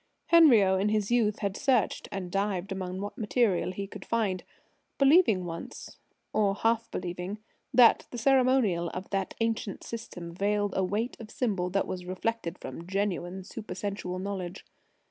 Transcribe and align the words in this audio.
Henriot, 0.29 0.81
in 0.81 0.89
his 0.89 1.11
youth, 1.11 1.37
had 1.45 1.55
searched 1.55 2.09
and 2.11 2.31
dived 2.31 2.71
among 2.71 3.01
what 3.01 3.19
material 3.19 3.71
he 3.71 3.85
could 3.85 4.03
find, 4.03 4.43
believing 4.97 5.45
once 5.45 5.99
or 6.33 6.55
half 6.55 6.89
believing 6.89 7.37
that 7.71 8.07
the 8.09 8.17
ceremonial 8.17 8.89
of 8.95 9.07
that 9.11 9.35
ancient 9.41 9.83
system 9.83 10.33
veiled 10.33 10.73
a 10.75 10.83
weight 10.83 11.15
of 11.19 11.29
symbol 11.29 11.69
that 11.69 11.85
was 11.85 12.05
reflected 12.07 12.57
from 12.57 12.87
genuine 12.87 13.43
supersensual 13.43 14.17
knowledge. 14.17 14.65